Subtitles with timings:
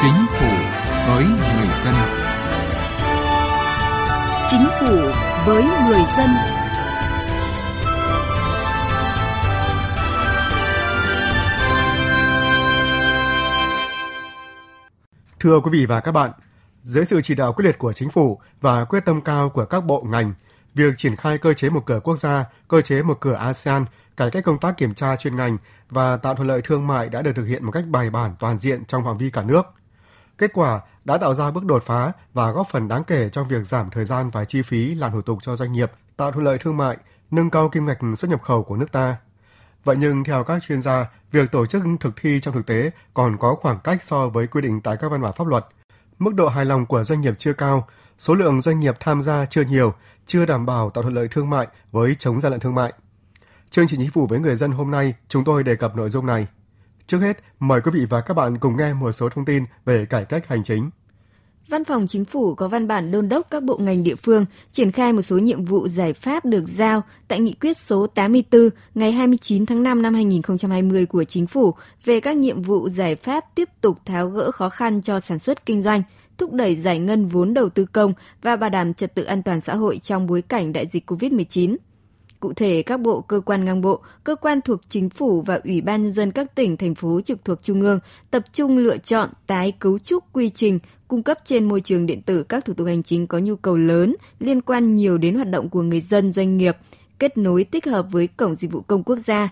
[0.00, 0.46] Chính phủ
[1.08, 1.94] với người dân.
[4.48, 4.96] Chính phủ
[5.46, 6.30] với người dân.
[15.40, 16.30] Thưa quý vị và các bạn,
[16.82, 19.84] dưới sự chỉ đạo quyết liệt của chính phủ và quyết tâm cao của các
[19.84, 20.34] bộ ngành,
[20.74, 23.84] việc triển khai cơ chế một cửa quốc gia, cơ chế một cửa ASEAN,
[24.16, 25.58] cải cách công tác kiểm tra chuyên ngành
[25.90, 28.58] và tạo thuận lợi thương mại đã được thực hiện một cách bài bản toàn
[28.58, 29.62] diện trong phạm vi cả nước.
[30.38, 33.66] Kết quả đã tạo ra bước đột phá và góp phần đáng kể trong việc
[33.66, 36.58] giảm thời gian và chi phí làm thủ tục cho doanh nghiệp, tạo thuận lợi
[36.58, 36.96] thương mại,
[37.30, 39.16] nâng cao kim ngạch xuất nhập khẩu của nước ta.
[39.84, 43.36] Vậy nhưng theo các chuyên gia, việc tổ chức thực thi trong thực tế còn
[43.38, 45.66] có khoảng cách so với quy định tại các văn bản pháp luật.
[46.18, 49.46] Mức độ hài lòng của doanh nghiệp chưa cao, số lượng doanh nghiệp tham gia
[49.46, 49.94] chưa nhiều,
[50.26, 52.92] chưa đảm bảo tạo thuận lợi thương mại với chống gian lận thương mại.
[53.70, 56.26] Chương trình chính phủ với người dân hôm nay chúng tôi đề cập nội dung
[56.26, 56.46] này.
[57.08, 60.06] Trước hết, mời quý vị và các bạn cùng nghe một số thông tin về
[60.06, 60.90] cải cách hành chính.
[61.68, 64.92] Văn phòng Chính phủ có văn bản đôn đốc các bộ ngành địa phương triển
[64.92, 69.12] khai một số nhiệm vụ giải pháp được giao tại nghị quyết số 84 ngày
[69.12, 73.68] 29 tháng 5 năm 2020 của Chính phủ về các nhiệm vụ giải pháp tiếp
[73.80, 76.02] tục tháo gỡ khó khăn cho sản xuất kinh doanh,
[76.38, 79.60] thúc đẩy giải ngân vốn đầu tư công và bảo đảm trật tự an toàn
[79.60, 81.76] xã hội trong bối cảnh đại dịch COVID-19.
[82.40, 85.80] Cụ thể, các bộ, cơ quan ngang bộ, cơ quan thuộc chính phủ và ủy
[85.80, 88.00] ban nhân dân các tỉnh, thành phố trực thuộc trung ương
[88.30, 90.78] tập trung lựa chọn tái cấu trúc quy trình
[91.08, 93.76] cung cấp trên môi trường điện tử các thủ tục hành chính có nhu cầu
[93.76, 96.76] lớn liên quan nhiều đến hoạt động của người dân doanh nghiệp,
[97.18, 99.48] kết nối tích hợp với Cổng Dịch vụ Công Quốc gia,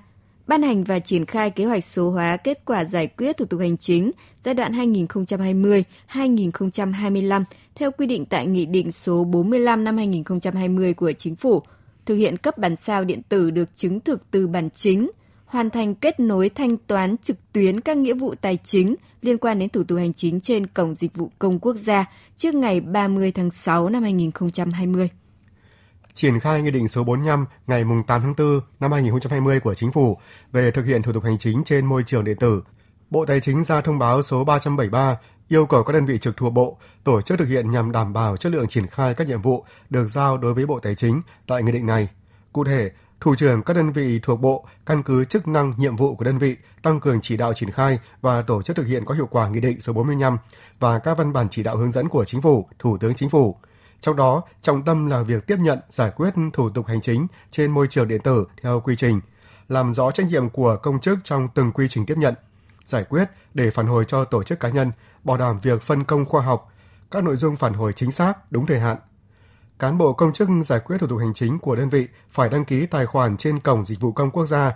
[0.47, 3.61] ban hành và triển khai kế hoạch số hóa kết quả giải quyết thủ tục
[3.61, 4.11] hành chính
[4.45, 11.37] giai đoạn 2020-2025 theo quy định tại Nghị định số 45 năm 2020 của Chính
[11.37, 11.63] phủ–
[12.07, 15.11] thực hiện cấp bản sao điện tử được chứng thực từ bản chính,
[15.47, 19.59] hoàn thành kết nối thanh toán trực tuyến các nghĩa vụ tài chính liên quan
[19.59, 22.05] đến thủ tục hành chính trên Cổng Dịch vụ Công Quốc gia
[22.37, 25.11] trước ngày 30 tháng 6 năm 2020.
[26.15, 30.19] Triển khai Nghị định số 45 ngày 8 tháng 4 năm 2020 của Chính phủ
[30.53, 32.63] về thực hiện thủ tục hành chính trên môi trường điện tử,
[33.11, 35.17] Bộ Tài chính ra thông báo số 373
[35.49, 38.37] yêu cầu các đơn vị trực thuộc Bộ tổ chức thực hiện nhằm đảm bảo
[38.37, 41.63] chất lượng triển khai các nhiệm vụ được giao đối với Bộ Tài chính tại
[41.63, 42.09] nghị định này.
[42.53, 42.91] Cụ thể,
[43.21, 46.39] thủ trưởng các đơn vị thuộc Bộ căn cứ chức năng nhiệm vụ của đơn
[46.39, 49.49] vị tăng cường chỉ đạo triển khai và tổ chức thực hiện có hiệu quả
[49.49, 50.39] nghị định số 45
[50.81, 53.57] và các văn bản chỉ đạo hướng dẫn của Chính phủ, Thủ tướng Chính phủ.
[54.01, 57.71] Trong đó, trọng tâm là việc tiếp nhận, giải quyết thủ tục hành chính trên
[57.71, 59.21] môi trường điện tử theo quy trình,
[59.69, 62.35] làm rõ trách nhiệm của công chức trong từng quy trình tiếp nhận,
[62.87, 64.93] giải quyết để phản hồi cho tổ chức cá nhân,
[65.25, 66.73] bảo đảm việc phân công khoa học,
[67.11, 68.97] các nội dung phản hồi chính xác, đúng thời hạn.
[69.79, 72.65] Cán bộ công chức giải quyết thủ tục hành chính của đơn vị phải đăng
[72.65, 74.73] ký tài khoản trên cổng dịch vụ công quốc gia.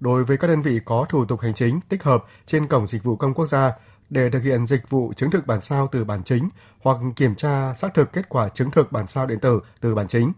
[0.00, 3.04] Đối với các đơn vị có thủ tục hành chính tích hợp trên cổng dịch
[3.04, 3.72] vụ công quốc gia
[4.10, 6.48] để thực hiện dịch vụ chứng thực bản sao từ bản chính
[6.82, 10.08] hoặc kiểm tra xác thực kết quả chứng thực bản sao điện tử từ bản
[10.08, 10.32] chính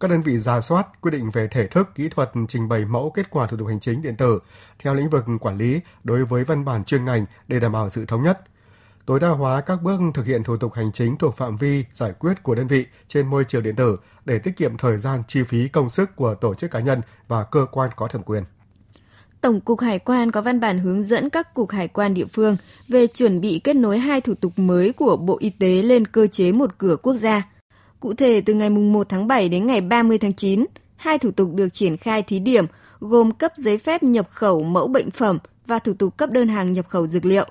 [0.00, 3.10] các đơn vị ra soát quy định về thể thức kỹ thuật trình bày mẫu
[3.10, 4.38] kết quả thủ tục hành chính điện tử
[4.78, 8.06] theo lĩnh vực quản lý đối với văn bản chuyên ngành để đảm bảo sự
[8.06, 8.40] thống nhất
[9.10, 12.12] tối đa hóa các bước thực hiện thủ tục hành chính thuộc phạm vi giải
[12.18, 15.42] quyết của đơn vị trên môi trường điện tử để tiết kiệm thời gian, chi
[15.42, 18.44] phí, công sức của tổ chức cá nhân và cơ quan có thẩm quyền.
[19.40, 22.56] Tổng cục Hải quan có văn bản hướng dẫn các cục hải quan địa phương
[22.88, 26.26] về chuẩn bị kết nối hai thủ tục mới của Bộ Y tế lên cơ
[26.26, 27.42] chế một cửa quốc gia–
[28.00, 30.64] Cụ thể, từ ngày 1 tháng 7 đến ngày 30 tháng 9,
[30.96, 32.66] hai thủ tục được triển khai thí điểm
[33.00, 36.72] gồm cấp giấy phép nhập khẩu mẫu bệnh phẩm và thủ tục cấp đơn hàng
[36.72, 37.46] nhập khẩu dược liệu.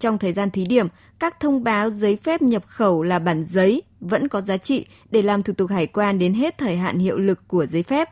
[0.00, 3.82] Trong thời gian thí điểm, các thông báo giấy phép nhập khẩu là bản giấy
[4.00, 7.18] vẫn có giá trị để làm thủ tục hải quan đến hết thời hạn hiệu
[7.18, 8.08] lực của giấy phép.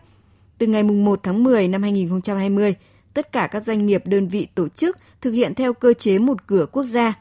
[0.59, 2.75] Từ ngày 1 tháng 10 năm 2020,
[3.15, 6.47] tất cả các doanh nghiệp đơn vị tổ chức thực hiện theo cơ chế một
[6.47, 7.15] cửa quốc gia.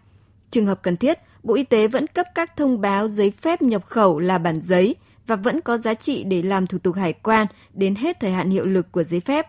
[0.52, 3.86] Trường hợp cần thiết, Bộ Y tế vẫn cấp các thông báo giấy phép nhập
[3.86, 4.96] khẩu là bản giấy
[5.28, 8.50] và vẫn có giá trị để làm thủ tục hải quan đến hết thời hạn
[8.50, 9.48] hiệu lực của giấy phép.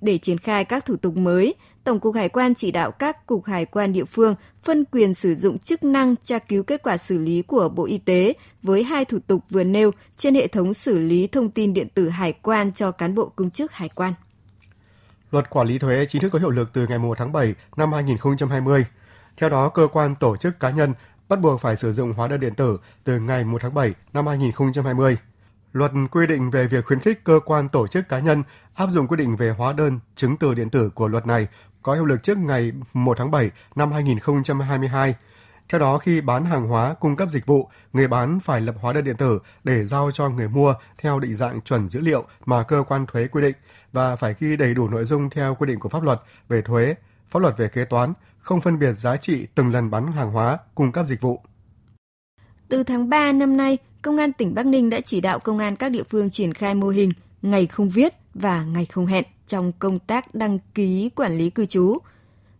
[0.00, 1.54] Để triển khai các thủ tục mới,
[1.84, 5.34] Tổng cục Hải quan chỉ đạo các cục hải quan địa phương phân quyền sử
[5.34, 8.32] dụng chức năng tra cứu kết quả xử lý của Bộ Y tế
[8.62, 12.08] với hai thủ tục vừa nêu trên hệ thống xử lý thông tin điện tử
[12.08, 14.12] hải quan cho cán bộ công chức hải quan.
[15.30, 17.92] Luật quản lý thuế chính thức có hiệu lực từ ngày 1 tháng 7 năm
[17.92, 18.84] 2020.
[19.36, 20.94] Theo đó, cơ quan tổ chức cá nhân
[21.32, 24.26] bắt buộc phải sử dụng hóa đơn điện tử từ ngày 1 tháng 7 năm
[24.26, 25.16] 2020.
[25.72, 28.42] Luật quy định về việc khuyến khích cơ quan tổ chức cá nhân
[28.74, 31.46] áp dụng quy định về hóa đơn chứng từ điện tử của luật này
[31.82, 35.14] có hiệu lực trước ngày 1 tháng 7 năm 2022.
[35.68, 38.92] Theo đó, khi bán hàng hóa cung cấp dịch vụ, người bán phải lập hóa
[38.92, 42.62] đơn điện tử để giao cho người mua theo định dạng chuẩn dữ liệu mà
[42.62, 43.54] cơ quan thuế quy định
[43.92, 46.94] và phải ghi đầy đủ nội dung theo quy định của pháp luật về thuế,
[47.30, 48.12] pháp luật về kế toán,
[48.42, 51.40] không phân biệt giá trị từng lần bán hàng hóa, cung cấp dịch vụ.
[52.68, 55.76] Từ tháng 3 năm nay, Công an tỉnh Bắc Ninh đã chỉ đạo công an
[55.76, 57.12] các địa phương triển khai mô hình
[57.42, 61.66] ngày không viết và ngày không hẹn trong công tác đăng ký quản lý cư
[61.66, 61.98] trú.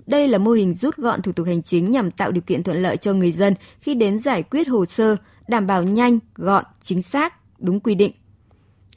[0.06, 2.82] Đây là mô hình rút gọn thủ tục hành chính nhằm tạo điều kiện thuận
[2.82, 5.16] lợi cho người dân khi đến giải quyết hồ sơ,
[5.48, 8.12] đảm bảo nhanh, gọn, chính xác, đúng quy định.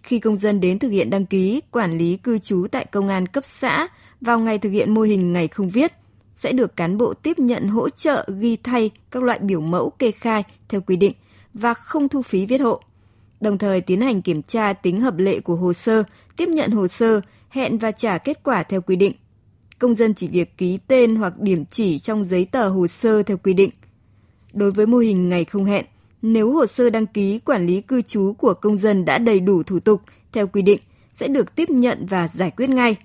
[0.03, 3.27] Khi công dân đến thực hiện đăng ký quản lý cư trú tại công an
[3.27, 3.87] cấp xã
[4.21, 5.91] vào ngày thực hiện mô hình ngày không viết,
[6.35, 10.11] sẽ được cán bộ tiếp nhận hỗ trợ ghi thay các loại biểu mẫu kê
[10.11, 11.13] khai theo quy định
[11.53, 12.81] và không thu phí viết hộ.
[13.41, 16.03] Đồng thời tiến hành kiểm tra tính hợp lệ của hồ sơ,
[16.37, 19.13] tiếp nhận hồ sơ, hẹn và trả kết quả theo quy định.
[19.79, 23.37] Công dân chỉ việc ký tên hoặc điểm chỉ trong giấy tờ hồ sơ theo
[23.37, 23.69] quy định.
[24.53, 25.85] Đối với mô hình ngày không hẹn,
[26.21, 29.63] nếu hồ sơ đăng ký quản lý cư trú của công dân đã đầy đủ
[29.63, 30.01] thủ tục
[30.33, 30.79] theo quy định,
[31.13, 32.95] sẽ được tiếp nhận và giải quyết ngay.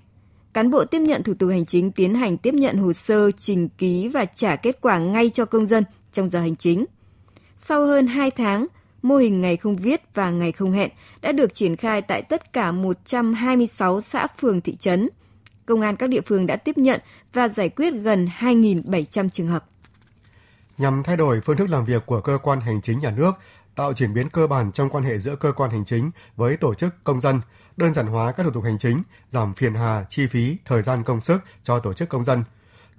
[0.53, 3.69] Cán bộ tiếp nhận thủ tục hành chính tiến hành tiếp nhận hồ sơ, trình
[3.69, 5.83] ký và trả kết quả ngay cho công dân
[6.13, 6.85] trong giờ hành chính.
[7.59, 8.67] Sau hơn 2 tháng,
[9.01, 12.53] mô hình ngày không viết và ngày không hẹn đã được triển khai tại tất
[12.53, 15.09] cả 126 xã phường thị trấn.
[15.65, 16.99] Công an các địa phương đã tiếp nhận
[17.33, 19.65] và giải quyết gần 2.700 trường hợp.
[20.77, 23.31] Nhằm thay đổi phương thức làm việc của cơ quan hành chính nhà nước,
[23.75, 26.73] tạo chuyển biến cơ bản trong quan hệ giữa cơ quan hành chính với tổ
[26.73, 27.41] chức công dân,
[27.81, 31.03] đơn giản hóa các thủ tục hành chính, giảm phiền hà, chi phí, thời gian
[31.03, 32.43] công sức cho tổ chức công dân.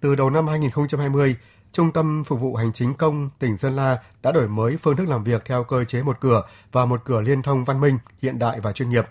[0.01, 1.37] Từ đầu năm 2020,
[1.73, 5.09] Trung tâm Phục vụ Hành chính công tỉnh Sơn La đã đổi mới phương thức
[5.09, 6.43] làm việc theo cơ chế một cửa
[6.73, 9.05] và một cửa liên thông văn minh, hiện đại và chuyên nghiệp.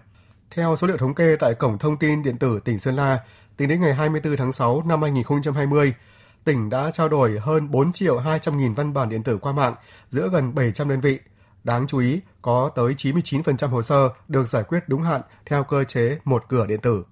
[0.51, 3.19] Theo số liệu thống kê tại Cổng Thông tin Điện tử tỉnh Sơn La,
[3.57, 5.93] tính đến ngày 24 tháng 6 năm 2020,
[6.43, 9.75] tỉnh đã trao đổi hơn 4 triệu 200 nghìn văn bản điện tử qua mạng
[10.09, 11.19] giữa gần 700 đơn vị.
[11.63, 15.83] Đáng chú ý, có tới 99% hồ sơ được giải quyết đúng hạn theo cơ
[15.83, 17.03] chế một cửa điện tử.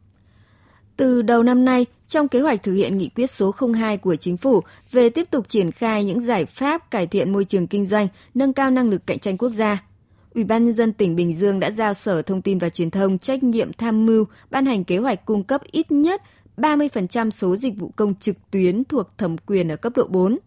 [0.97, 4.37] Từ đầu năm nay, trong kế hoạch thực hiện nghị quyết số 02 của chính
[4.37, 4.61] phủ
[4.91, 8.53] về tiếp tục triển khai những giải pháp cải thiện môi trường kinh doanh, nâng
[8.53, 9.83] cao năng lực cạnh tranh quốc gia,
[10.35, 13.17] Ủy ban nhân dân tỉnh Bình Dương đã giao Sở Thông tin và Truyền thông
[13.17, 16.21] trách nhiệm tham mưu ban hành kế hoạch cung cấp ít nhất
[16.57, 20.37] 30% số dịch vụ công trực tuyến thuộc thẩm quyền ở cấp độ 4.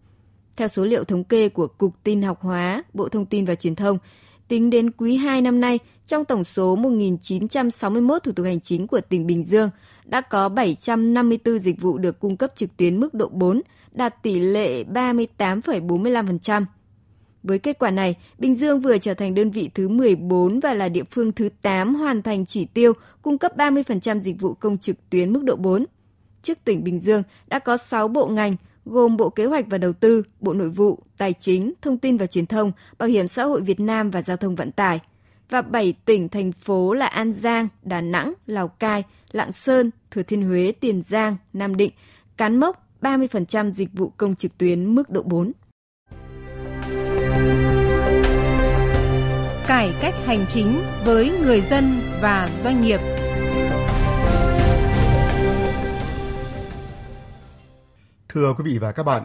[0.57, 3.75] Theo số liệu thống kê của Cục Tin học hóa, Bộ Thông tin và Truyền
[3.75, 3.97] thông,
[4.47, 9.01] tính đến quý 2 năm nay, trong tổng số 1.961 thủ tục hành chính của
[9.01, 9.69] tỉnh Bình Dương,
[10.05, 13.61] đã có 754 dịch vụ được cung cấp trực tuyến mức độ 4,
[13.91, 16.65] đạt tỷ lệ 38,45%.
[17.43, 20.89] Với kết quả này, Bình Dương vừa trở thành đơn vị thứ 14 và là
[20.89, 25.09] địa phương thứ 8 hoàn thành chỉ tiêu cung cấp 30% dịch vụ công trực
[25.09, 25.85] tuyến mức độ 4.
[26.43, 28.55] Trước tỉnh Bình Dương đã có 6 bộ ngành
[28.85, 32.25] gồm Bộ Kế hoạch và Đầu tư, Bộ Nội vụ, Tài chính, Thông tin và
[32.25, 34.99] Truyền thông, Bảo hiểm xã hội Việt Nam và Giao thông vận tải
[35.49, 40.23] và 7 tỉnh thành phố là An Giang, Đà Nẵng, Lào Cai, Lạng Sơn, Thừa
[40.23, 41.91] Thiên Huế, Tiền Giang, Nam Định
[42.37, 45.51] cán mốc 30% dịch vụ công trực tuyến mức độ 4.
[49.67, 52.99] Cải cách hành chính với người dân và doanh nghiệp.
[58.33, 59.23] Thưa quý vị và các bạn,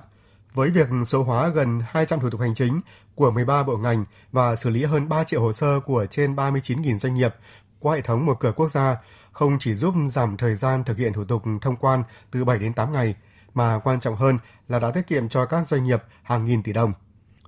[0.55, 2.81] với việc số hóa gần 200 thủ tục hành chính
[3.15, 6.99] của 13 bộ ngành và xử lý hơn 3 triệu hồ sơ của trên 39.000
[6.99, 7.35] doanh nghiệp
[7.81, 8.97] qua hệ thống một cửa quốc gia,
[9.33, 12.73] không chỉ giúp giảm thời gian thực hiện thủ tục thông quan từ 7 đến
[12.73, 13.15] 8 ngày,
[13.55, 16.73] mà quan trọng hơn là đã tiết kiệm cho các doanh nghiệp hàng nghìn tỷ
[16.73, 16.93] đồng.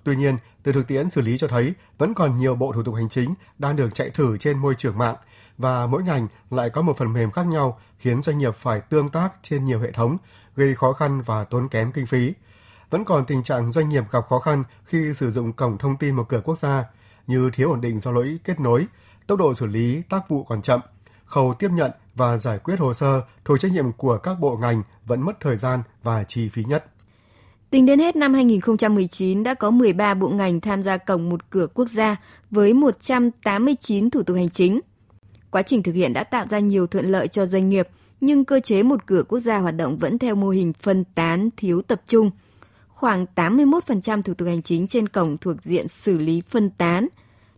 [0.05, 2.95] Tuy nhiên, từ thực tiễn xử lý cho thấy vẫn còn nhiều bộ thủ tục
[2.95, 5.17] hành chính đang được chạy thử trên môi trường mạng
[5.61, 9.09] và mỗi ngành lại có một phần mềm khác nhau khiến doanh nghiệp phải tương
[9.09, 10.17] tác trên nhiều hệ thống,
[10.57, 12.33] gây khó khăn và tốn kém kinh phí.
[12.91, 16.15] Vẫn còn tình trạng doanh nghiệp gặp khó khăn khi sử dụng cổng thông tin
[16.15, 16.85] một cửa quốc gia
[17.27, 18.87] như thiếu ổn định do lỗi kết nối,
[19.27, 20.81] tốc độ xử lý tác vụ còn chậm,
[21.25, 24.83] khâu tiếp nhận và giải quyết hồ sơ thuộc trách nhiệm của các bộ ngành
[25.07, 26.85] vẫn mất thời gian và chi phí nhất.
[27.71, 31.67] Tính đến hết năm 2019 đã có 13 bộ ngành tham gia cổng một cửa
[31.75, 32.17] quốc gia
[32.51, 34.81] với 189 thủ tục hành chính.
[35.51, 37.89] Quá trình thực hiện đã tạo ra nhiều thuận lợi cho doanh nghiệp,
[38.21, 41.49] nhưng cơ chế một cửa quốc gia hoạt động vẫn theo mô hình phân tán,
[41.57, 42.31] thiếu tập trung.
[42.89, 47.09] Khoảng 81% thủ tục hành chính trên cổng thuộc diện xử lý phân tán.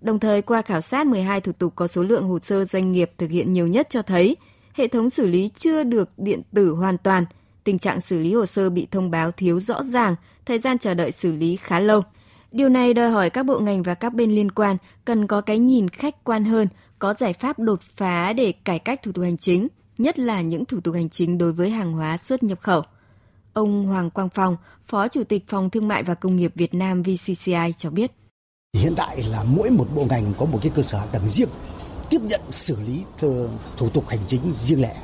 [0.00, 3.10] Đồng thời, qua khảo sát 12 thủ tục có số lượng hồ sơ doanh nghiệp
[3.18, 4.36] thực hiện nhiều nhất cho thấy,
[4.74, 7.24] hệ thống xử lý chưa được điện tử hoàn toàn–
[7.64, 10.94] tình trạng xử lý hồ sơ bị thông báo thiếu rõ ràng, thời gian chờ
[10.94, 12.02] đợi xử lý khá lâu.
[12.52, 15.58] Điều này đòi hỏi các bộ ngành và các bên liên quan cần có cái
[15.58, 16.68] nhìn khách quan hơn,
[17.02, 19.68] có giải pháp đột phá để cải cách thủ tục hành chính,
[19.98, 22.82] nhất là những thủ tục hành chính đối với hàng hóa xuất nhập khẩu.
[23.52, 24.56] Ông Hoàng Quang Phong,
[24.86, 28.12] Phó Chủ tịch Phòng Thương mại và Công nghiệp Việt Nam VCCI cho biết.
[28.76, 31.48] Hiện tại là mỗi một bộ ngành có một cái cơ sở hạ tầng riêng,
[32.10, 33.02] tiếp nhận xử lý
[33.76, 34.96] thủ tục hành chính riêng lẻ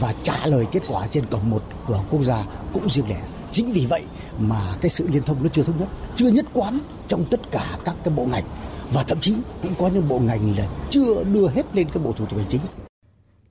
[0.00, 3.22] và trả lời kết quả trên cổng một cửa quốc gia cũng riêng lẻ.
[3.52, 4.02] Chính vì vậy
[4.38, 6.78] mà cái sự liên thông nó chưa thống nhất, chưa nhất quán
[7.08, 8.44] trong tất cả các cái bộ ngành
[8.92, 12.12] và thậm chí cũng có những bộ ngành là chưa đưa hết lên cái bộ
[12.12, 12.60] thủ tục hành chính.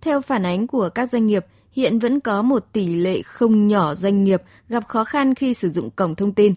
[0.01, 3.95] Theo phản ánh của các doanh nghiệp, hiện vẫn có một tỷ lệ không nhỏ
[3.95, 6.53] doanh nghiệp gặp khó khăn khi sử dụng cổng thông tin.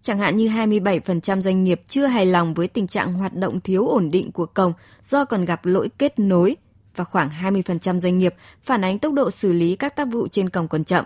[0.00, 3.88] Chẳng hạn như 27% doanh nghiệp chưa hài lòng với tình trạng hoạt động thiếu
[3.88, 4.72] ổn định của cổng
[5.04, 6.56] do còn gặp lỗi kết nối
[6.96, 10.50] và khoảng 20% doanh nghiệp phản ánh tốc độ xử lý các tác vụ trên
[10.50, 11.04] cổng còn chậm.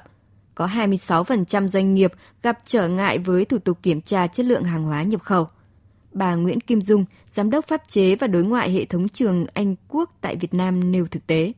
[0.54, 4.84] Có 26% doanh nghiệp gặp trở ngại với thủ tục kiểm tra chất lượng hàng
[4.84, 5.48] hóa nhập khẩu.
[6.12, 9.74] Bà Nguyễn Kim Dung, Giám đốc pháp chế và đối ngoại hệ thống trường Anh
[9.88, 11.52] Quốc tại Việt Nam nêu thực tế.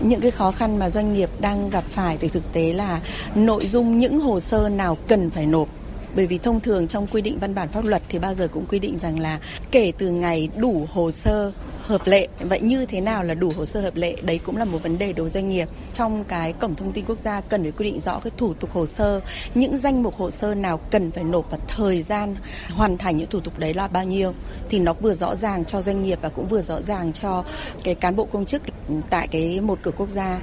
[0.00, 3.00] Những cái khó khăn mà doanh nghiệp đang gặp phải thì thực tế là
[3.34, 5.68] nội dung những hồ sơ nào cần phải nộp
[6.16, 8.66] bởi vì thông thường trong quy định văn bản pháp luật thì bao giờ cũng
[8.66, 9.40] quy định rằng là
[9.70, 11.52] kể từ ngày đủ hồ sơ
[11.82, 12.28] hợp lệ.
[12.40, 14.16] Vậy như thế nào là đủ hồ sơ hợp lệ?
[14.22, 15.68] Đấy cũng là một vấn đề đối doanh nghiệp.
[15.92, 18.70] Trong cái cổng thông tin quốc gia cần phải quy định rõ cái thủ tục
[18.70, 19.20] hồ sơ.
[19.54, 22.36] Những danh mục hồ sơ nào cần phải nộp và thời gian
[22.70, 24.34] hoàn thành những thủ tục đấy là bao nhiêu?
[24.68, 27.44] Thì nó vừa rõ ràng cho doanh nghiệp và cũng vừa rõ ràng cho
[27.84, 28.62] cái cán bộ công chức
[29.10, 30.40] tại cái một cửa quốc gia.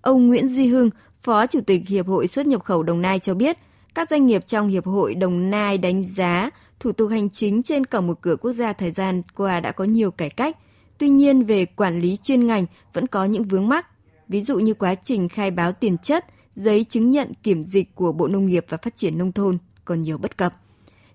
[0.00, 0.90] Ông Nguyễn Duy Hưng,
[1.22, 3.58] Phó Chủ tịch Hiệp hội xuất nhập khẩu Đồng Nai cho biết,
[3.94, 7.86] các doanh nghiệp trong Hiệp hội Đồng Nai đánh giá thủ tục hành chính trên
[7.86, 10.56] cổng một cửa quốc gia thời gian qua đã có nhiều cải cách.
[10.98, 13.86] Tuy nhiên, về quản lý chuyên ngành vẫn có những vướng mắc,
[14.28, 16.24] ví dụ như quá trình khai báo tiền chất,
[16.54, 20.02] giấy chứng nhận kiểm dịch của Bộ Nông nghiệp và Phát triển Nông thôn còn
[20.02, 20.54] nhiều bất cập.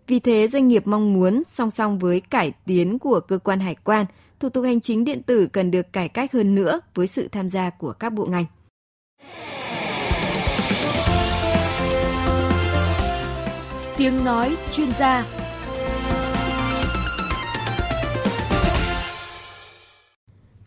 [0.07, 3.75] Vì thế, doanh nghiệp mong muốn song song với cải tiến của cơ quan hải
[3.75, 4.05] quan,
[4.39, 7.50] thủ tục hành chính điện tử cần được cải cách hơn nữa với sự tham
[7.50, 8.45] gia của các bộ ngành.
[14.00, 15.25] Tiếng nói chuyên gia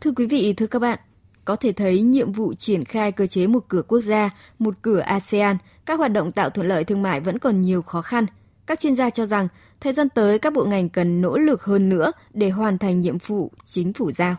[0.01, 0.99] Thưa quý vị, thưa các bạn,
[1.45, 5.01] có thể thấy nhiệm vụ triển khai cơ chế một cửa quốc gia, một cửa
[5.01, 8.27] ASEAN, các hoạt động tạo thuận lợi thương mại vẫn còn nhiều khó khăn.
[8.67, 9.49] Các chuyên gia cho rằng,
[9.81, 13.19] thời gian tới các bộ ngành cần nỗ lực hơn nữa để hoàn thành nhiệm
[13.19, 14.37] vụ chính phủ giao.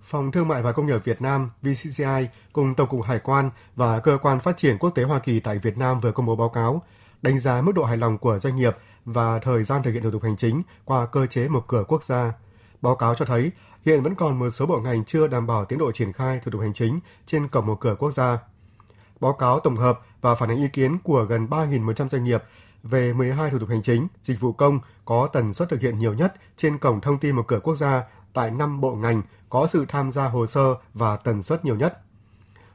[0.00, 4.00] Phòng Thương mại và Công nghiệp Việt Nam VCCI cùng Tổng cục Hải quan và
[4.00, 6.48] Cơ quan Phát triển Quốc tế Hoa Kỳ tại Việt Nam vừa công bố báo
[6.48, 6.82] cáo
[7.22, 10.10] đánh giá mức độ hài lòng của doanh nghiệp và thời gian thực hiện thủ
[10.10, 12.32] tục hành chính qua cơ chế một cửa quốc gia.
[12.82, 13.50] Báo cáo cho thấy
[13.84, 16.50] hiện vẫn còn một số bộ ngành chưa đảm bảo tiến độ triển khai thủ
[16.50, 18.38] tục hành chính trên cổng một cửa quốc gia.
[19.20, 22.42] Báo cáo tổng hợp và phản ánh ý kiến của gần 3.100 doanh nghiệp
[22.82, 26.14] về 12 thủ tục hành chính, dịch vụ công có tần suất thực hiện nhiều
[26.14, 29.84] nhất trên cổng thông tin một cửa quốc gia tại 5 bộ ngành có sự
[29.88, 31.98] tham gia hồ sơ và tần suất nhiều nhất.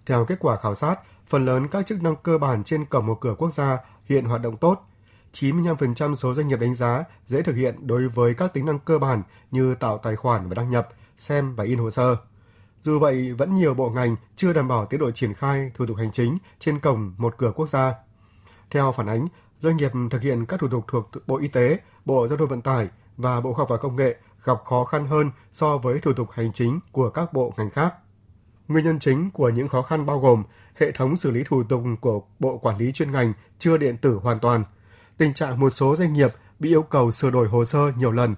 [0.05, 3.17] Theo kết quả khảo sát, phần lớn các chức năng cơ bản trên cổng một
[3.21, 4.85] cửa quốc gia hiện hoạt động tốt.
[5.33, 8.99] 95% số doanh nghiệp đánh giá dễ thực hiện đối với các tính năng cơ
[8.99, 12.15] bản như tạo tài khoản và đăng nhập, xem và in hồ sơ.
[12.81, 15.97] Dù vậy, vẫn nhiều bộ ngành chưa đảm bảo tiến độ triển khai thủ tục
[15.97, 17.93] hành chính trên cổng một cửa quốc gia.
[18.69, 19.27] Theo phản ánh,
[19.61, 22.61] doanh nghiệp thực hiện các thủ tục thuộc Bộ Y tế, Bộ Giao thông Vận
[22.61, 22.87] tải
[23.17, 26.31] và Bộ Khoa học và Công nghệ gặp khó khăn hơn so với thủ tục
[26.31, 27.93] hành chính của các bộ ngành khác.
[28.67, 30.43] Nguyên nhân chính của những khó khăn bao gồm
[30.79, 34.19] hệ thống xử lý thủ tục của Bộ Quản lý chuyên ngành chưa điện tử
[34.23, 34.63] hoàn toàn,
[35.17, 38.35] tình trạng một số doanh nghiệp bị yêu cầu sửa đổi hồ sơ nhiều lần,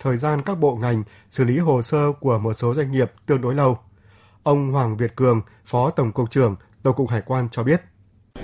[0.00, 3.40] thời gian các bộ ngành xử lý hồ sơ của một số doanh nghiệp tương
[3.40, 3.78] đối lâu.
[4.42, 7.82] Ông Hoàng Việt Cường, Phó Tổng cục trưởng Tổng cục Hải quan cho biết.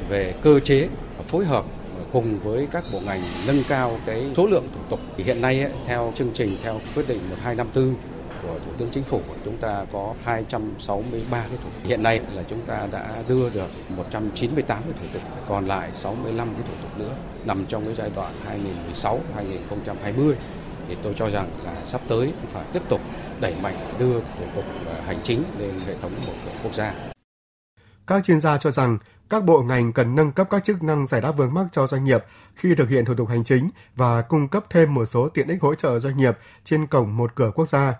[0.08, 0.88] Về cơ chế
[1.28, 1.64] phối hợp
[2.12, 5.00] cùng với các bộ ngành nâng cao cái số lượng thủ tục.
[5.16, 7.94] Hiện nay ấy, theo chương trình theo quyết định 1254
[8.42, 11.82] của Thủ tướng Chính phủ chúng ta có 263 cái thủ tục.
[11.85, 16.54] Hiện nay là chúng ta đã đưa được 198 cái thủ tục, còn lại 65
[16.54, 18.35] cái thủ tục nữa nằm trong cái giai đoạn
[19.02, 20.35] 2016-2020
[20.88, 23.00] thì tôi cho rằng là sắp tới phải tiếp tục
[23.40, 26.94] đẩy mạnh đưa thủ tục à, hành chính lên hệ thống một cửa quốc gia.
[28.06, 28.99] Các chuyên gia cho rằng
[29.30, 32.04] các bộ ngành cần nâng cấp các chức năng giải đáp vướng mắc cho doanh
[32.04, 35.49] nghiệp khi thực hiện thủ tục hành chính và cung cấp thêm một số tiện
[35.49, 37.94] ích hỗ trợ doanh nghiệp trên cổng một cửa quốc gia.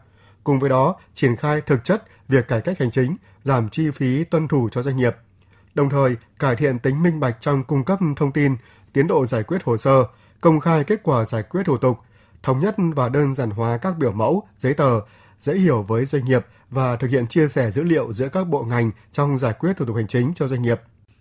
[0.50, 4.25] Cùng với đó, triển khai thực chất việc cải cách hành chính, giảm chi phí
[4.25, 5.14] tuân thủ cho doanh nghiệp.
[5.75, 8.57] Đồng thời, cải thiện tính minh bạch trong cung cấp thông tin,
[8.92, 10.04] tiến độ giải quyết hồ sơ,
[10.40, 11.99] công khai kết quả giải quyết thủ tục,
[12.42, 15.00] thống nhất và đơn giản hóa các biểu mẫu, giấy tờ,
[15.38, 18.62] dễ hiểu với doanh nghiệp và thực hiện chia sẻ dữ liệu giữa các bộ
[18.62, 20.80] ngành trong giải quyết thủ tục hành chính cho doanh nghiệp.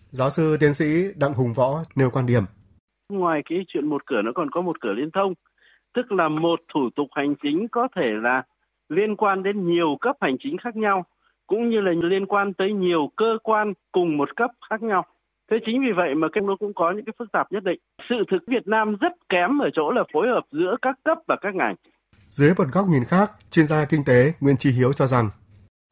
[0.10, 2.44] Giáo sư tiến sĩ Đặng Hùng Võ nêu quan điểm.
[3.10, 5.34] Ngoài cái chuyện một cửa nó còn có một cửa liên thông,
[5.94, 8.44] tức là một thủ tục hành chính có thể là
[8.90, 11.06] liên quan đến nhiều cấp hành chính khác nhau,
[11.48, 15.06] cũng như là liên quan tới nhiều cơ quan cùng một cấp khác nhau.
[15.52, 17.80] Thế chính vì vậy mà cái nó cũng có những cái phức tạp nhất định.
[18.10, 21.36] Sự thực Việt Nam rất kém ở chỗ là phối hợp giữa các cấp và
[21.42, 21.76] các ngành.
[22.30, 25.30] Dưới một góc nhìn khác, chuyên gia kinh tế Nguyễn Trí Hiếu cho rằng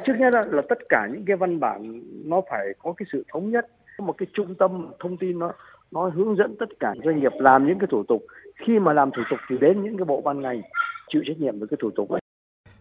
[0.06, 3.24] Trước nhất là, là tất cả những cái văn bản nó phải có cái sự
[3.34, 3.66] thống nhất,
[4.00, 5.52] một cái trung tâm thông tin nó
[5.92, 8.24] nó hướng dẫn tất cả doanh nghiệp làm những cái thủ tục.
[8.68, 10.62] Khi mà làm thủ tục thì đến những cái bộ ban ngành
[11.08, 12.22] chịu trách nhiệm với cái thủ tục ấy.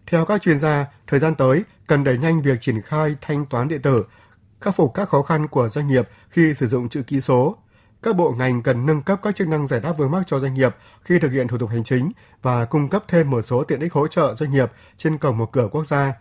[0.07, 3.67] Theo các chuyên gia, thời gian tới cần đẩy nhanh việc triển khai thanh toán
[3.67, 4.05] điện tử,
[4.61, 7.57] khắc phục các khó khăn của doanh nghiệp khi sử dụng chữ ký số.
[8.03, 10.53] Các bộ ngành cần nâng cấp các chức năng giải đáp vướng mắc cho doanh
[10.53, 12.11] nghiệp khi thực hiện thủ tục hành chính
[12.41, 15.51] và cung cấp thêm một số tiện ích hỗ trợ doanh nghiệp trên cổng một
[15.51, 16.13] cửa quốc gia.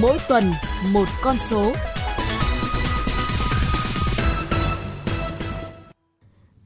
[0.00, 0.44] Mỗi tuần
[0.92, 1.72] một con số.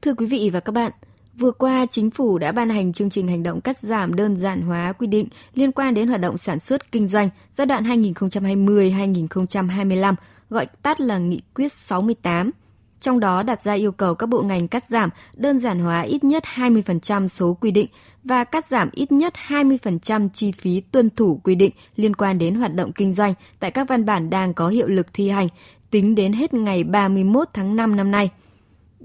[0.01, 0.91] Thưa quý vị và các bạn,
[1.37, 4.61] Vừa qua, Chính phủ đã ban hành chương trình hành động cắt giảm đơn giản
[4.61, 10.13] hóa quy định liên quan đến hoạt động sản xuất kinh doanh giai đoạn 2020-2025,
[10.49, 12.51] gọi tắt là Nghị quyết 68.
[13.01, 16.23] Trong đó đặt ra yêu cầu các bộ ngành cắt giảm đơn giản hóa ít
[16.23, 17.87] nhất 20% số quy định
[18.23, 22.55] và cắt giảm ít nhất 20% chi phí tuân thủ quy định liên quan đến
[22.55, 25.47] hoạt động kinh doanh tại các văn bản đang có hiệu lực thi hành
[25.91, 28.29] tính đến hết ngày 31 tháng 5 năm nay–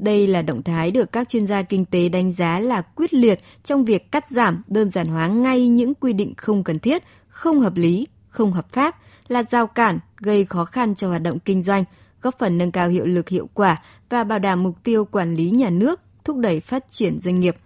[0.03, 3.41] đây là động thái được các chuyên gia kinh tế đánh giá là quyết liệt
[3.65, 7.61] trong việc cắt giảm, đơn giản hóa ngay những quy định không cần thiết, không
[7.61, 8.97] hợp lý, không hợp pháp,
[9.29, 11.85] là giao cản, gây khó khăn cho hoạt động kinh doanh,
[12.23, 15.51] góp phần nâng cao hiệu lực hiệu quả và bảo đảm mục tiêu quản lý
[15.51, 17.57] nhà nước, thúc đẩy phát triển doanh nghiệp.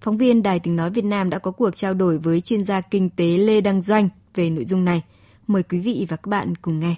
[0.00, 2.80] Phóng viên Đài Tiếng Nói Việt Nam đã có cuộc trao đổi với chuyên gia
[2.80, 5.02] kinh tế Lê Đăng Doanh về nội dung này.
[5.46, 6.94] Mời quý vị và các bạn cùng nghe.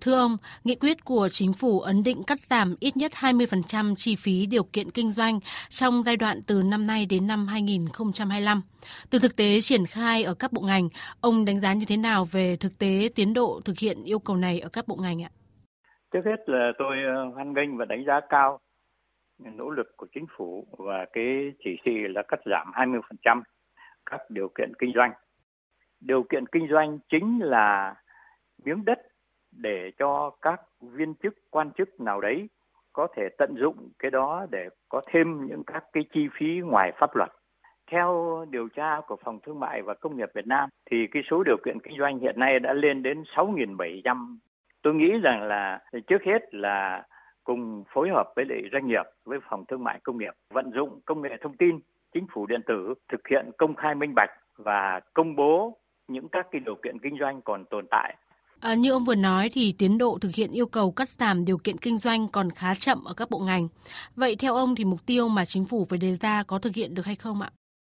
[0.00, 4.16] Thưa ông, nghị quyết của chính phủ ấn định cắt giảm ít nhất 20% chi
[4.16, 8.62] phí điều kiện kinh doanh trong giai đoạn từ năm nay đến năm 2025.
[9.10, 10.88] Từ thực tế triển khai ở các bộ ngành,
[11.20, 14.36] ông đánh giá như thế nào về thực tế tiến độ thực hiện yêu cầu
[14.36, 15.30] này ở các bộ ngành ạ?
[16.12, 18.60] Trước hết là tôi ờ, hoan nghênh và đánh giá cao
[19.38, 22.72] nỗ lực của chính phủ và cái chỉ thị là cắt giảm
[23.22, 23.42] 20%
[24.06, 25.12] các điều kiện kinh doanh.
[26.00, 27.94] Điều kiện kinh doanh chính là
[28.64, 28.98] miếng đất
[29.52, 32.48] để cho các viên chức quan chức nào đấy
[32.92, 36.92] có thể tận dụng cái đó để có thêm những các cái chi phí ngoài
[36.96, 37.30] pháp luật.
[37.90, 41.42] Theo điều tra của Phòng Thương mại và Công nghiệp Việt Nam thì cái số
[41.42, 44.36] điều kiện kinh doanh hiện nay đã lên đến 6.700.
[44.82, 47.06] Tôi nghĩ rằng là trước hết là
[47.44, 51.00] cùng phối hợp với lại doanh nghiệp, với Phòng Thương mại Công nghiệp, vận dụng
[51.04, 51.80] công nghệ thông tin,
[52.12, 56.46] chính phủ điện tử, thực hiện công khai minh bạch và công bố những các
[56.50, 58.14] cái điều kiện kinh doanh còn tồn tại
[58.60, 61.58] À, như ông vừa nói thì tiến độ thực hiện yêu cầu cắt giảm điều
[61.64, 63.68] kiện kinh doanh còn khá chậm ở các bộ ngành.
[64.16, 66.94] Vậy theo ông thì mục tiêu mà chính phủ phải đề ra có thực hiện
[66.94, 67.50] được hay không ạ?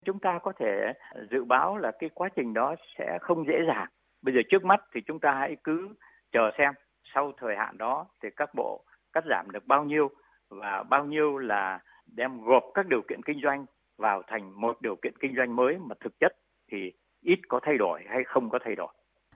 [0.05, 0.93] Chúng ta có thể
[1.31, 3.89] dự báo là cái quá trình đó sẽ không dễ dàng.
[4.23, 5.89] Bây giờ trước mắt thì chúng ta hãy cứ
[6.33, 6.73] chờ xem
[7.15, 10.11] sau thời hạn đó thì các bộ cắt giảm được bao nhiêu
[10.51, 11.79] và bao nhiêu là
[12.17, 13.67] đem gộp các điều kiện kinh doanh
[13.99, 16.33] vào thành một điều kiện kinh doanh mới mà thực chất
[16.73, 18.93] thì ít có thay đổi hay không có thay đổi.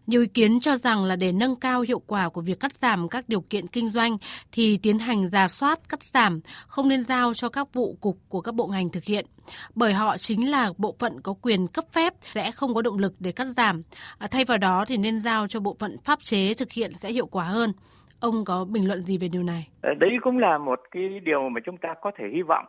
[0.08, 3.08] Nhiều ý kiến cho rằng là để nâng cao hiệu quả của việc cắt giảm
[3.08, 4.16] các điều kiện kinh doanh
[4.52, 8.40] thì tiến hành giả soát cắt giảm không nên giao cho các vụ cục của
[8.40, 9.26] các bộ ngành thực hiện,
[9.74, 13.12] bởi họ chính là bộ phận có quyền cấp phép sẽ không có động lực
[13.20, 13.82] để cắt giảm.
[14.18, 17.12] À, thay vào đó thì nên giao cho bộ phận pháp chế thực hiện sẽ
[17.12, 17.72] hiệu quả hơn.
[18.20, 19.68] Ông có bình luận gì về điều này?
[19.82, 22.64] Ờ, đấy cũng là một cái điều mà chúng ta có thể hy vọng.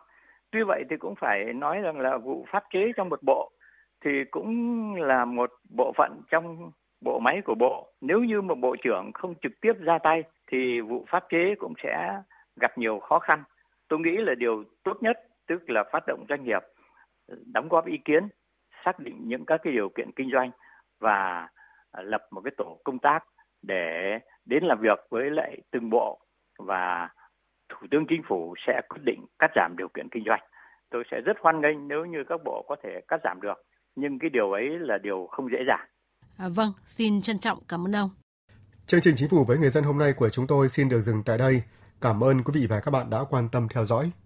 [0.52, 3.50] Tuy vậy thì cũng phải nói rằng là vụ pháp chế trong một bộ
[4.04, 4.48] thì cũng
[4.94, 6.70] là một bộ phận trong
[7.00, 7.92] bộ máy của bộ.
[8.00, 11.74] Nếu như một bộ trưởng không trực tiếp ra tay, thì vụ pháp chế cũng
[11.82, 12.20] sẽ
[12.60, 13.42] gặp nhiều khó khăn.
[13.88, 16.62] Tôi nghĩ là điều tốt nhất, tức là phát động doanh nghiệp,
[17.52, 18.28] đóng góp ý kiến,
[18.84, 20.50] xác định những các cái điều kiện kinh doanh
[21.00, 21.48] và
[21.98, 23.24] lập một cái tổ công tác
[23.62, 26.20] để đến làm việc với lại từng bộ
[26.58, 27.08] và
[27.68, 30.40] thủ tướng chính phủ sẽ quyết định cắt giảm điều kiện kinh doanh.
[30.90, 33.62] Tôi sẽ rất hoan nghênh nếu như các bộ có thể cắt giảm được,
[33.96, 35.88] nhưng cái điều ấy là điều không dễ dàng.
[36.40, 38.10] À, vâng, xin trân trọng cảm ơn ông.
[38.86, 41.22] Chương trình Chính phủ với người dân hôm nay của chúng tôi xin được dừng
[41.22, 41.62] tại đây.
[42.00, 44.10] Cảm ơn quý vị và các bạn đã quan tâm theo dõi.